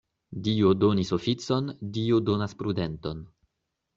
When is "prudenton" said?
2.63-3.21